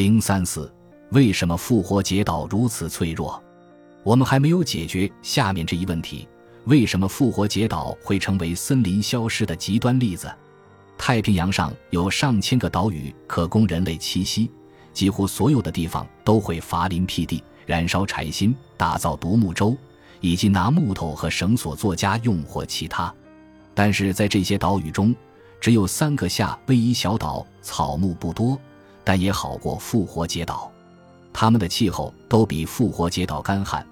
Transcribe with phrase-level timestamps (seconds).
[0.00, 0.72] 零三四，
[1.10, 3.38] 为什么复活节岛如此脆弱？
[4.02, 6.26] 我们还没有解决下面这一问题：
[6.64, 10.34] 为什么复活节岛会成为森林消失的极端例子？
[10.96, 14.50] 太平洋上有上千个岛屿可供人类栖息，
[14.94, 19.76] 几乎所有的地方都会伐林辟地，燃烧柴薪，打造独木舟，
[20.22, 23.14] 以及拿木头和绳索做家用或其他。
[23.74, 25.14] 但是在这些岛屿中，
[25.60, 28.58] 只有三个夏威夷小岛草木不多，
[29.10, 30.70] 但也好过复活节岛。
[31.32, 33.84] 它们的气候都比复活节岛干旱。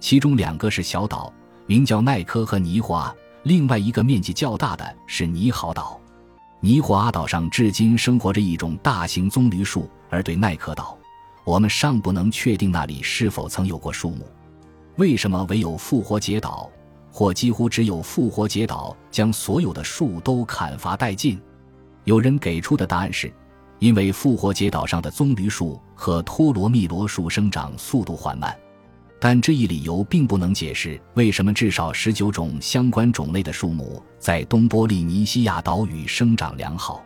[0.00, 1.32] 其中两个是小岛，
[1.64, 3.10] 名叫奈科和尼华；
[3.44, 5.98] 另外一个面积较大的是尼豪岛。
[6.60, 10.94] 尼火阿岛上至今生活着一种大型棕榈树，而对奈科岛，
[11.42, 14.28] 我们尚不能确定那里是否曾有过树木。
[14.96, 16.70] 为什么唯有复活节岛，
[17.10, 21.40] 或几乎只有复活节岛，将所有的树都砍伐殆尽？
[22.04, 23.32] 有人给出的答案是，
[23.78, 28.56] 因为复活节岛上的棕榈树和托罗密罗树生长速度缓慢。
[29.18, 37.02] 但这一理由并不能解释为什么至少十九种相关种类的树木在东波利尼西亚岛屿生长良好。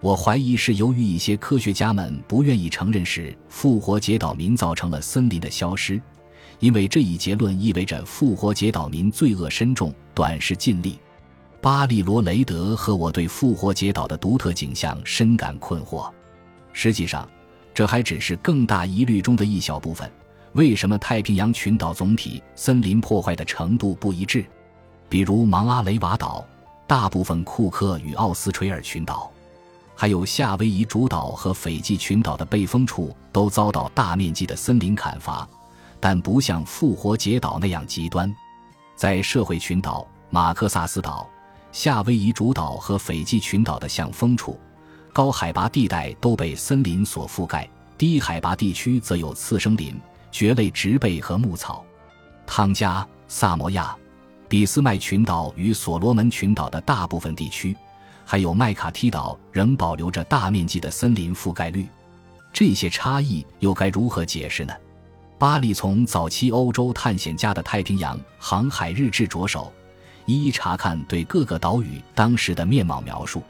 [0.00, 6.00] 我怀疑是由于一些科学家们不愿意承认是复活节岛民造成了森林的消失，
[6.60, 10.98] 因为这一结论意味着复活节岛民罪恶深重、短视尽力。
[11.68, 16.10] 巴利罗雷德和我对复活节岛的独特景象深感困惑。
[16.72, 17.28] 实际上，
[17.74, 20.10] 这还只是更大疑虑中的一小部分。
[20.52, 24.46] 为什么太平洋群岛总体森林破坏的程度不一致？
[25.10, 26.42] 比如芒阿雷瓦岛、
[26.86, 29.30] 大部分库克与奥斯垂尔群岛，
[29.94, 35.46] 还有夏威夷主岛和斐济群岛的背风处，都遭到大面积的森林砍伐，
[36.00, 38.34] 但不像复活节岛那样极端。
[38.96, 41.28] 在社会群岛、马克萨斯岛、
[41.72, 44.58] 夏威夷主岛和斐济群岛的向风处，
[45.12, 49.98] 高海拔地带都被森林所覆盖，低海拔地区则有次生林。
[50.30, 51.82] 蕨类植被和牧草，
[52.46, 53.96] 汤加、萨摩亚、
[54.46, 57.74] 俾斯麦群岛与所罗门群岛的大部分地区，
[58.26, 61.88] 还有麦卡梯岛仍保留着大面积的森林覆盖率。
[62.52, 64.74] 这些差异又该如何解释呢？
[65.38, 69.72] 巴利从早期欧洲探险家的太平洋航海日志着手，
[70.28, 73.42] 一一查看对各个岛屿当时的面貌描述。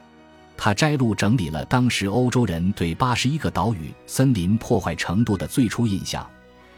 [0.56, 6.24] 他摘录整理了当时欧洲人对八十一个岛屿森林破坏程度的最初印象。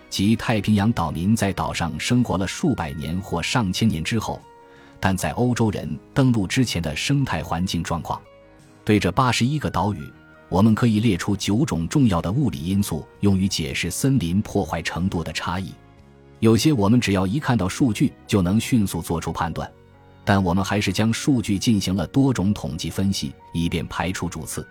[0.09, 4.41] 即太平洋岛民在岛上生活了数百年或上千年之后，
[4.99, 8.19] 但在欧洲人登陆之前的生态环境状况。
[8.83, 10.11] 对这八十一个岛屿，
[10.49, 15.75] 我们可以列出九种重要的物理因素，用于解释森林破坏程度的差异。
[16.39, 19.71] 有些我们只要一看到数据就能迅速做出判断，
[20.25, 24.67] 但我们还是将数据进行了多种统计分析，以便排除主次。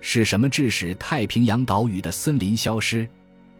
[0.00, 3.08] 是什么致使太平洋岛屿的森林消失？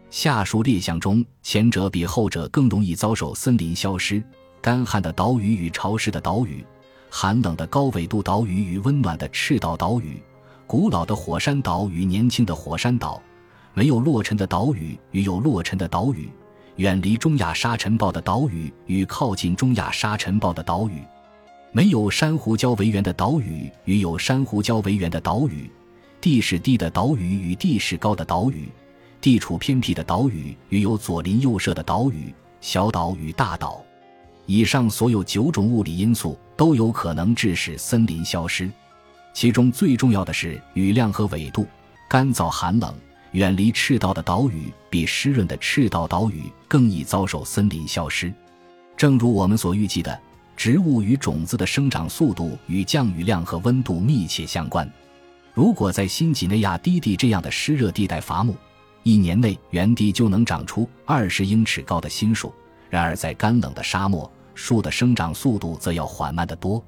[0.09, 4.23] 下述列项中，前者比后者更容易遭受森林消失：
[4.61, 6.63] 干旱的岛屿与潮湿的岛屿，
[7.09, 10.21] 寒冷的高纬度岛屿与温暖的赤道岛屿，
[10.67, 13.21] 古老的火山岛与年轻的火山岛，
[13.73, 16.29] 没有落尘的岛屿与有落尘的岛屿，
[16.75, 21.01] 远离中亚沙尘暴的岛屿与靠近中亚沙尘暴的岛屿，
[21.75, 25.67] 没有珊瑚礁围原的岛屿与有珊瑚礁围原的岛屿，
[26.21, 28.69] 地势低的岛屿与地势高的岛屿。
[29.19, 32.31] 地处偏僻的岛屿与有左邻右舍的岛屿、
[32.61, 33.83] 小岛与大岛，
[34.45, 38.69] 以上所有九种物理因素都有可能致使森林消失。
[39.33, 41.65] 其中最重要的是雨量和纬度。
[42.07, 42.93] 干燥寒冷、
[43.31, 48.31] 远离赤道的岛屿比湿润的赤道岛屿更易遭受森林消失。
[48.95, 50.19] 正如我们所预计的，
[50.63, 54.89] 植物与种子的生长速度与降雨量和温度密切相关。
[55.53, 58.55] 如果在新几内亚低地这样的湿热地带伐木，
[59.03, 62.53] 一年内原地就能长出二十英尺高的新树，
[62.89, 66.81] 然而在干冷的沙漠，树的生长速度则要缓慢得多。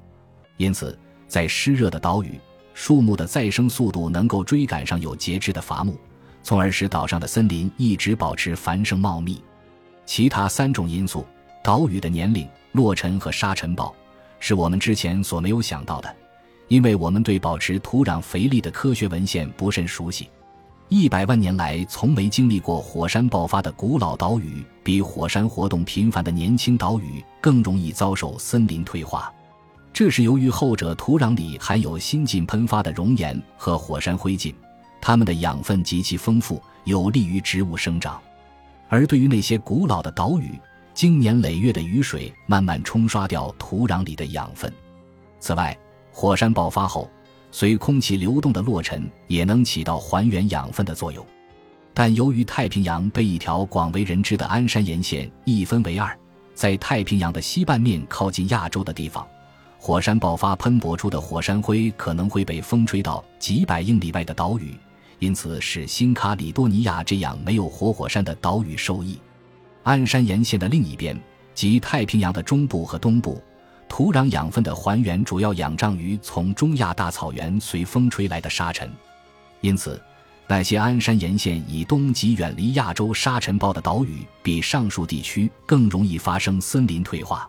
[0.56, 0.98] 因此，
[1.28, 2.40] 在湿热的岛屿，
[2.72, 6.00] 树木的再生速度能够追赶上有节制的伐木，
[6.42, 9.38] 从而使岛上的森林一直保持繁盛茂密。
[10.06, 11.26] 其他三种因素——
[11.62, 13.92] 岛屿的年龄、落尘和沙尘暴，
[14.38, 16.14] 是我们之前所没有想到的，
[16.68, 20.28] 因为我们对保持土壤肥力的科学文献不甚熟悉。
[20.88, 29.32] 一百万年来从没经历过火山爆发的古老岛屿，比火山活动频繁的年轻岛屿更容易遭受森林退化。
[29.92, 34.54] 这是由于后者土壤里含有新近喷发的熔岩和火山灰烬，
[35.00, 38.20] 它们的养分极其丰富，有利于植物生长；
[38.88, 40.52] 而对于那些古老的岛屿，
[40.96, 44.72] 经年累月的雨水慢慢冲刷掉土壤里的养分。
[45.38, 45.78] 此外，
[46.10, 47.08] 火山爆发后。
[47.52, 51.24] 随空气流动的落尘也能起到还原养分的作用。
[51.94, 56.14] 但由于太平洋被一条广为人知的安山沿线一分为二，
[56.54, 59.26] 在太平洋的西半面靠近亚洲的地方，
[59.78, 64.74] 火山爆发喷薄出的火山灰可能会被风吹到几百英里外的岛屿，
[65.18, 69.18] 因此使新卡里多尼亚这样没有活火山的岛屿受益。
[69.86, 71.16] 鞍山沿线的另一边，
[71.54, 73.40] 即太平洋的中部和东部，
[73.88, 78.90] 土壤养分的还原主要仰仗于从中亚大草原随风吹来的沙尘，
[79.60, 80.02] 因此。
[80.48, 87.48] 那些鞍山沿线以东及远离亚洲沙尘暴的岛屿，比上述地区更容易发生森林退化。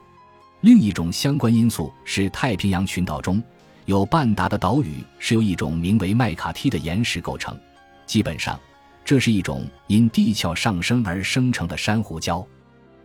[0.61, 3.41] 另一种相关因素是，太平洋群岛中
[3.85, 7.59] 有半达的岛屿是由一种名为麦卡梯的岩石构成。
[8.05, 8.59] 基本上，
[9.07, 12.45] 这是一种因地壳上升而生成的珊瑚礁。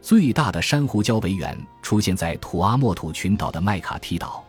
[0.01, 4.45] 最大的珊瑚礁为源出现在土阿莫土群岛的麦卡梯岛，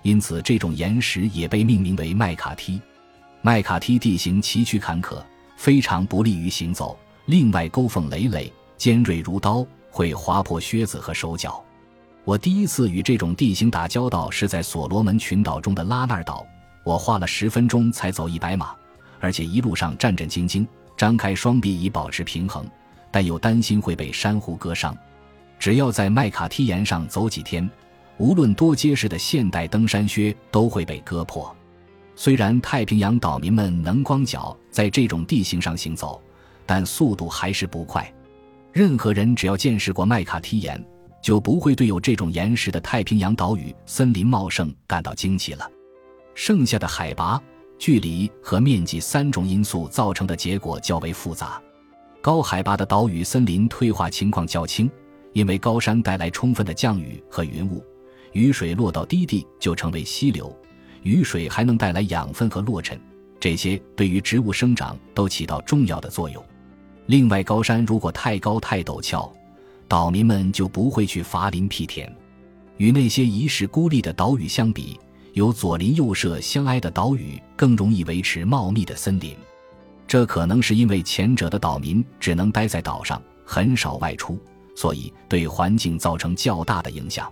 [0.00, 2.80] 因此这种岩石也被命名为麦卡梯。
[3.42, 5.22] 麦卡梯地形崎岖坎坷，
[5.58, 6.98] 非常不利于行走。
[7.26, 11.62] 另外，沟缝累累，尖锐如刀，会划破靴子和手脚。
[12.24, 16.46] 我第一次与这种地形打交道是在所罗门群岛中的拉纳尔岛，
[16.82, 18.74] 我花了十分钟才走一百码，
[19.20, 22.66] 而且一路上战战兢兢，张开双臂以保持平衡，
[23.10, 24.96] 但又担心会被珊瑚割伤。
[25.58, 27.68] 只要在麦卡梯岩上走几天，
[28.18, 31.54] 无论多结实的现代登山靴都会被割破。
[32.16, 36.22] 虽然太平洋岛民们能光脚在这种地形上行走，
[36.64, 38.12] 但速度还是不快。
[38.72, 40.84] 任何人只要见识过麦卡梯岩，
[41.22, 45.68] 就不会对有这种岩石的太平洋岛屿森林茂盛感到惊奇了。
[46.34, 47.40] 剩下的海拔、
[47.78, 51.60] 距离和面积三种因素造成的结果较为复杂。
[52.20, 54.90] 高海拔的岛屿森林退化情况较轻，
[55.32, 57.84] 因为高山带来充分的降雨和云雾，
[58.32, 60.54] 雨水落到低地就成为溪流。
[61.02, 62.98] 雨水还能带来养分和落尘，
[63.38, 66.42] 这些对于植物生长都起到重要的作用。
[67.06, 69.30] 另外，高山如果太高太陡峭，
[69.86, 72.10] 岛民们就不会去伐林辟田。
[72.78, 74.98] 与那些遗世孤立的岛屿相比，
[75.34, 79.36] 有左邻右舍相挨的岛屿更容易维持茂密的森林。
[80.06, 84.38] 这可能是因为前者的岛民只能待在岛上，很少外出，
[84.76, 87.30] 所以对环境造成较大的影响。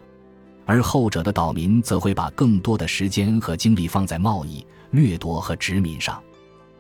[0.67, 6.21] 而后者的岛民则会把更多的时间和精力放在贸易、掠夺和殖民上。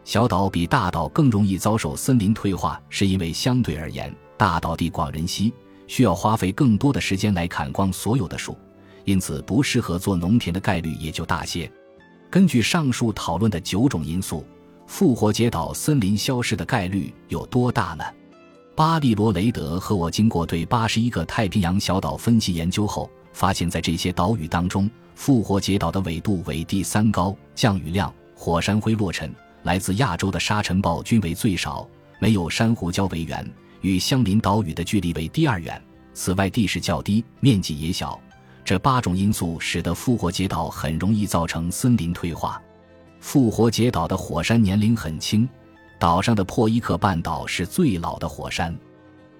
[0.04, 5.52] 小岛比大岛更容易遭受森林退化，是因为相对而言，大岛地广人稀，
[5.86, 8.56] 需要花费更多的时间来砍光所有的树，
[9.04, 11.70] 因此不适合做农田的概率也就大些。
[12.30, 14.44] 根据上述讨论的九种因素，
[14.86, 18.04] 复活节岛森林消失的概率有多大呢？
[18.74, 23.10] 巴利罗雷德和我经过对八十一个太平洋小岛分析研究后。
[23.34, 31.88] 发现，在这些岛屿当中，复活节岛的纬度为第三高，降雨量、火山灰落尘、来自亚洲的沙尘暴均为最少，
[32.18, 33.50] 没有珊瑚礁为源，
[33.80, 35.82] 与相邻岛屿的距离为第二远。
[36.12, 38.20] 此外，地势较低，面积也小。
[38.64, 42.60] 这八种因素使得复活节岛很容易造成森林退化。
[43.20, 45.48] 复活节岛的火山年龄很轻，
[45.98, 48.76] 岛上的破伊克半岛是最老的火山，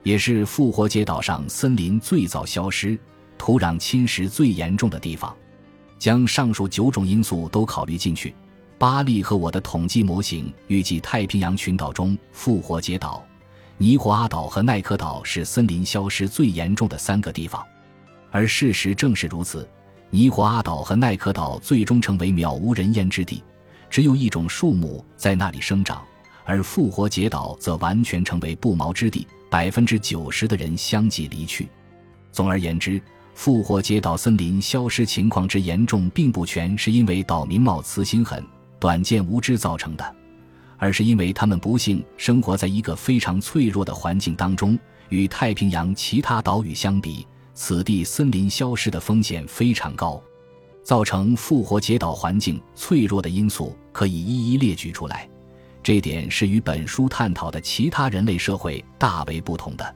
[0.03, 2.99] 也是复活节岛上森林最早消失。
[3.39, 5.35] 土壤侵蚀最严重的地方，
[5.99, 8.33] 将上述九种因素都考虑进去。
[8.79, 13.25] 巴利和我的统计模型预计，太平洋群岛中，复活节岛、
[13.79, 17.65] 尼霍阿岛和奈克岛是森林消失最严重的三个地方。
[18.33, 19.69] 而事实正是如此，
[20.11, 23.45] 尼霍阿岛和奈克岛最终成为渺无人烟之地，
[23.89, 25.99] 只有一种树木在那里生长；
[26.45, 31.69] 而复活节岛则完全成为不毛之地，百分之九十的人相继离去。
[32.33, 33.01] 总而言之。
[33.35, 38.45] 复活节岛森林消失情况之严重，并不全是因为岛民貌慈心狠、
[38.79, 40.17] 短见无知造成的，
[40.77, 44.79] 而是因为他们不幸生活在一个非常脆弱的环境当中。
[45.09, 50.23] 与太平洋其他岛屿相比，此地森林消失的风险非常高。
[50.83, 55.31] 造成复活节岛环境脆弱的因素可以一一列举出来，
[55.81, 59.95] 这点是与本书探讨的其他人类社会大为不同的。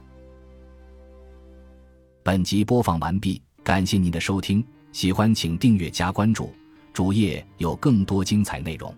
[2.23, 6.53] 本集播放完毕，感谢您的收听，喜欢请订阅加关注，
[6.93, 8.93] 主页有更多精彩内容。